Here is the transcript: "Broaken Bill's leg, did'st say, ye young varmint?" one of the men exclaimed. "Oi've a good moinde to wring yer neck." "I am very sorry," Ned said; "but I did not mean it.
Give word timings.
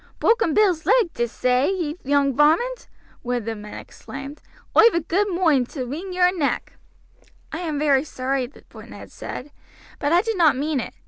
"Broaken 0.19 0.55
Bill's 0.55 0.87
leg, 0.87 1.13
did'st 1.13 1.39
say, 1.39 1.69
ye 1.71 1.95
young 2.03 2.35
varmint?" 2.35 2.87
one 3.21 3.35
of 3.37 3.45
the 3.45 3.53
men 3.55 3.75
exclaimed. 3.77 4.41
"Oi've 4.75 4.95
a 4.95 4.99
good 5.01 5.27
moinde 5.27 5.67
to 5.73 5.85
wring 5.85 6.11
yer 6.11 6.31
neck." 6.31 6.73
"I 7.51 7.59
am 7.59 7.77
very 7.77 8.03
sorry," 8.03 8.51
Ned 8.73 9.11
said; 9.11 9.51
"but 9.99 10.11
I 10.11 10.23
did 10.23 10.37
not 10.37 10.57
mean 10.57 10.79
it. 10.79 10.95